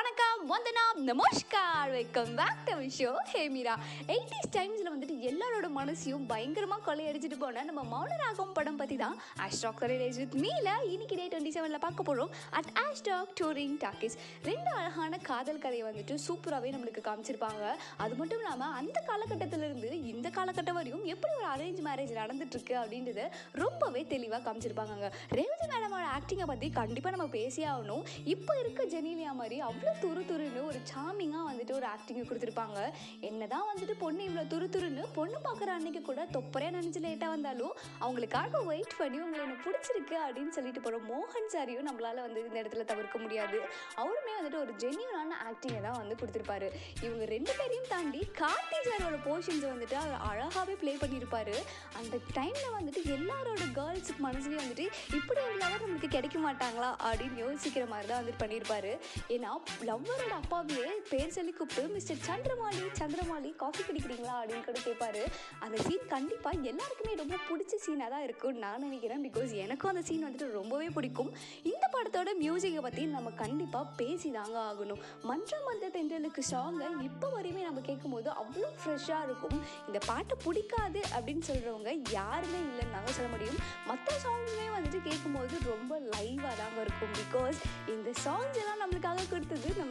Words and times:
வணக்கம் 0.00 0.42
வந்தனா 0.50 0.82
நமஸ்கார். 1.06 1.88
Welcome 1.90 2.30
back 2.38 2.60
to 2.66 2.74
show 2.98 3.10
hey 3.30 3.40
Meera 3.54 3.74
eighties 4.12 4.48
டைம்ஸில் 4.52 4.90
வந்துட்டு 4.92 5.14
எல்லாரோட 5.30 5.66
மனசையும் 5.78 6.22
பயங்கரமாக 6.30 6.80
கொள்ளையடிச்சிட்டு 6.86 7.38
போன 7.38 7.62
நம்ம 7.62 7.82
மௌனராகம் 7.92 8.52
படம் 8.52 8.76
பற்றி 8.76 8.96
தான் 8.96 9.16
ஆஷ்டாக் 9.46 9.82
ரேஜ் 9.92 10.18
வித் 10.20 10.36
மீல 10.44 10.68
இன்னைக்கு 10.92 11.16
டே 11.16 11.26
டுவெண்ட்டி 11.32 11.52
செவனில் 11.56 11.82
பார்க்க 11.84 12.02
போகிறோம் 12.02 12.30
அட் 12.50 12.70
ஆஷ்டாக் 12.84 13.34
டூரிங் 13.40 13.76
டாக்கிஸ் 13.84 14.16
ரெண்டு 14.44 14.70
அழகான 14.76 15.18
காதல் 15.18 15.60
கதையை 15.64 15.84
வந்துட்டு 15.88 16.16
சூப்பராகவே 16.28 16.72
நம்மளுக்கு 16.76 17.02
காமிச்சிருப்பாங்க. 17.08 17.64
அது 17.96 18.14
மட்டும் 18.14 18.40
இல்லாமல் 18.40 18.72
அந்த 18.80 19.04
காலகட்டத்திலிருந்து 19.10 19.92
இந்த 20.12 20.30
காலகட்டம் 20.38 20.78
வரையும் 20.80 21.04
எப்படி 21.04 21.34
ஒரு 21.34 21.48
அரேஞ்ச் 21.56 21.82
மேரேஜ் 21.88 22.16
நடந்துட்டு 22.20 22.56
இருக்கு 22.58 23.28
ரொம்பவே 23.52 24.04
தெளிவாக 24.14 24.42
காமிச்சிருப்பாங்க 24.48 25.12
ரேவதி 25.40 25.68
மேடமோட 25.74 26.06
ஆக்டிங்கை 26.16 26.48
பற்றி 26.54 26.70
கண்டிப்பாக 26.80 27.16
நம்ம 27.16 27.30
பேசியே 27.32 27.68
ஆகணும். 27.68 28.04
இப்போ 28.24 28.58
இருக்க 28.64 28.84
ஜெனிலியா 28.96 29.32
மாதிரி 29.42 29.62
அவ்வளோ 29.68 29.88
துரு 29.98 30.22
துருன்னு 30.24 30.60
ஒரு 30.64 30.80
சாமிங்காக 30.92 31.39
ஒரு 31.80 31.88
ஆக்டிங்கை 31.94 32.24
கொடுத்துருப்பாங்க. 32.30 32.78
என்னதான் 33.30 33.66
வந்துட்டு 33.70 33.96
பொண்ணு 34.04 34.22
இவ்வளோ 34.28 34.44
துரு 34.54 34.68
துருன்னு 34.76 35.04
பொண்ணு 35.18 35.38
பார்க்குற 35.46 35.70
அன்னைக்கு 35.78 36.02
கூட 36.08 36.20
தொப்பரையாக 36.36 36.76
நினச்சி 36.78 37.00
லேட்டாக 37.06 37.34
வந்தாலும் 37.34 37.74
அவங்களுக்காக 38.04 38.64
வெயிட் 38.70 38.94
பண்ணி 39.00 39.18
உங்களை 39.24 39.42
எனக்கு 39.46 39.64
பிடிச்சிருக்கு 39.66 40.16
அப்படின்னு 40.26 40.54
சொல்லிட்டு 40.56 40.80
போகிற 40.84 41.00
மோகன் 41.12 41.50
சாரியும் 41.54 41.88
நம்மளால் 41.90 42.24
வந்து 42.26 42.40
இந்த 42.46 42.56
இடத்துல 42.62 42.84
தவிர்க்க 42.90 43.18
முடியாது. 43.24 43.58
அவருமே 44.02 44.32
வந்துட்டு 44.38 44.60
ஒரு 44.64 44.72
ஜென்யூனான 44.82 45.38
ஆக்டிங்கை 45.48 45.80
தான் 45.86 45.98
வந்து 46.00 46.14
கொடுத்துருப்பாரு. 46.20 46.68
இவங்க 47.06 47.24
ரெண்டு 47.34 47.52
பேரையும் 47.58 47.88
தாண்டி 47.92 48.20
கார்த்தி 48.40 48.78
சாரோட 48.88 49.18
போர்ஷன்ஸை 49.28 49.68
வந்துட்டு 49.74 49.96
அவர் 50.02 50.16
அழகாகவே 50.30 50.76
ப்ளே 50.82 50.94
பண்ணியிருப்பாரு. 51.02 51.56
அந்த 52.00 52.14
டைமில் 52.38 52.76
வந்துட்டு 52.78 53.02
எல்லாரோட 53.16 53.64
கேர்ள்ஸுக்கு 53.78 54.22
மனசுலேயும் 54.28 54.62
வந்துட்டு 54.64 54.86
இப்படி 55.18 55.40
ஒரு 55.46 55.56
லவர் 55.62 55.84
நம்மளுக்கு 55.84 56.10
கிடைக்க 56.16 56.38
மாட்டாங்களா 56.46 56.90
அப்படின்னு 57.08 57.42
யோசிக்கிற 57.44 57.86
மாதிரி 57.92 58.08
தான் 58.12 58.20
வந்துட்டு 58.20 58.42
பண்ணியிருப்பாரு. 58.44 58.92
ஏன்னா 59.36 59.50
லவ்வரோட 59.90 60.32
அப்பாவே 60.40 60.86
பேர் 61.12 61.36
சொல்லி 61.38 61.54
கூப்பிட்டு 61.70 61.94
மிஸ்டர் 61.96 62.22
சந்திரமாலி 62.28 62.80
சந்திரமாலி 62.98 63.50
காஃபி 63.62 63.82
குடிக்கிறீங்களா? 63.88 64.34
அப்படின்னு 64.40 64.64
கூட 64.68 64.78
கேட்பாரு 64.86 65.20
அந்த 65.64 65.76
சீன் 65.86 66.06
கண்டிப்பாக 66.14 66.56
எல்லாருக்குமே 66.70 67.12
ரொம்ப 67.20 67.36
பிடிச்ச 67.48 67.74
சீனாக 67.84 68.08
தான் 68.14 68.24
இருக்கும்னு 68.26 68.62
நான் 68.64 68.82
நினைக்கிறேன். 68.86 69.22
பிகாஸ் 69.26 69.52
எனக்கும் 69.64 69.90
அந்த 69.92 70.02
சீன் 70.08 70.24
வந்துட்டு 70.26 70.46
ரொம்பவே 70.58 70.88
பிடிக்கும். 70.96 71.30
இந்த 71.72 71.84
படத்தோட 71.94 72.30
மியூசிக்கை 72.42 72.80
பற்றி 72.86 73.02
நம்ம 73.16 73.32
கண்டிப்பாக 73.42 73.92
பேசி 74.00 74.30
தாங்க 74.38 74.56
ஆகணும். 74.70 75.00
மன்றம் 75.30 75.68
வந்த 75.70 75.90
தென்றலுக்கு 75.96 76.44
சாங்கை 76.52 76.88
இப்போ 77.08 77.28
வரையுமே 77.36 77.62
நம்ம 77.68 77.84
கேட்கும்போது 77.90 78.30
அவ்வளோ 78.42 78.70
ஃப்ரெஷ்ஷாக 78.80 79.26
இருக்கும். 79.28 79.56
இந்த 79.88 80.00
பாட்டு 80.10 80.36
பிடிக்காது 80.46 81.02
அப்படின்னு 81.14 81.46
சொல்கிறவங்க 81.50 81.92
யாருமே 82.18 82.60
இல்லைன்னு 82.70 82.96
தாங்க 82.96 83.12
சொல்ல 83.18 83.30
முடியும். 83.36 83.60
மற்ற 83.90 84.16
சாங்ஸுமே 84.26 84.66
வந்துட்டு 84.76 85.00
கேட்கும்போது 85.08 85.54
ரொம்ப 85.72 85.92
லைவாக 86.14 86.54
தாங்க 86.62 86.80
இருக்கும். 86.88 87.14
பிகாஸ் 87.22 87.60
இந்த 87.94 88.10
சாங்ஸ் 88.26 88.60
எல்லாம் 88.64 88.82
நம்மளுக்காக 88.84 89.28
கொடுத்தது 89.34 89.68
நம்ம 89.80 89.89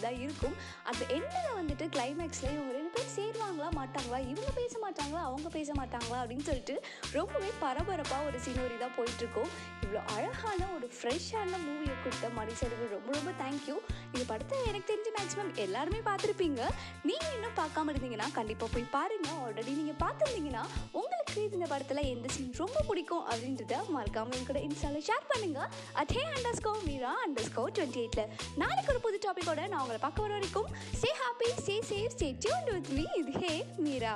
மாதிரி 0.00 0.06
தான் 0.06 0.20
இருக்கும். 0.26 0.54
அந்த 0.90 1.02
எண்டில் 1.16 1.56
வந்துட்டு 1.58 1.84
கிளைமேக்ஸில் 1.94 2.52
இவங்க 2.54 2.72
ரெண்டு 2.78 2.92
பேர் 2.94 3.12
சேருவாங்களா 3.16 3.68
மாட்டாங்களா 3.78 4.18
இவங்க 4.30 4.50
பேச 4.60 4.74
மாட்டாங்களா 4.84 5.20
அவங்க 5.28 5.48
பேச 5.56 5.70
மாட்டாங்களா 5.80 6.18
அப்படின்னு 6.22 6.46
சொல்லிட்டு 6.48 6.74
ரொம்பவே 7.18 7.50
பரபரப்பாக 7.62 8.28
ஒரு 8.28 8.38
சீனரி 8.44 8.76
தான் 8.84 8.96
போயிட்டுருக்கோம். 8.98 9.50
இவ்வளோ 9.84 10.00
அழகான 10.14 10.60
ஒரு 10.76 10.86
ஃப்ரெஷ்ஷான 10.96 11.52
மூவியை 11.66 11.96
கொடுத்த 12.04 12.28
மணிசருக்கு 12.38 12.88
ரொம்ப 12.96 13.10
ரொம்ப 13.18 13.32
தேங்க்யூ 13.42 13.76
இந்த 14.14 14.24
படத்தை 14.32 14.58
எனக்கு 14.70 14.90
தெரிஞ்ச 14.92 15.08
மேக்ஸிமம் 15.18 15.52
எல்லாருமே 15.64 16.00
பார்த்துருப்பீங்க. 16.10 16.60
நீங்கள் 17.08 17.34
இன்னும் 17.36 17.58
பார்க்காம 17.62 17.92
இருந்தீங்கன்னா 17.94 18.28
கண்டிப்பாக 18.38 18.70
போய் 18.74 18.92
பாருங்கள் 18.96 19.38
ஆல்ரெடி 19.44 19.74
நீங்கள் 19.80 20.00
பார்த்துருந்தீங்கன்னா 20.04 20.64
உங்களுக்கு 20.92 21.19
இந்த 21.30 21.66
படத்தில் 21.66 22.08
எந்த 22.10 22.28
சீன் 22.28 22.52
ரொம்ப 22.54 22.78
பிடிக்கும் 22.88 23.24
அப்படின்றத 23.26 23.76
மறக்காமல் 23.88 24.36
என் 24.38 24.46
கூட 24.46 24.60
இன்ஸ்டாவில் 24.60 25.06
ஷேர் 25.08 25.28
பண்ணுங்கள் 25.30 25.70
அதே 25.94 26.22
அண்டர் 26.30 26.58
ஸ்கோ 26.58 26.72
மீரா 26.86 27.12
அண்டர் 27.24 27.48
ஸ்கோ 27.48 27.64
டுவெண்ட்டி 27.76 28.02
எயிட்டில் 28.02 28.30
நாளைக்கு 28.56 28.92
ஒரு 28.92 29.00
புது 29.00 29.20
டாப்பிக்கோட 29.24 29.62
நான் 29.68 29.80
உங்களை 29.80 30.00
பார்க்க 30.00 30.26
வர 30.26 30.34
வரைக்கும் 30.34 30.68
stay 30.98 31.12
happy 31.22 31.48
stay 31.60 31.78
safe 31.90 32.14
stay 32.16 32.30
tuned 32.44 32.68
with 32.70 32.92
me 32.92 33.06
இது 33.20 33.34
ஹே 33.38 33.54
மீரா. 33.80 34.14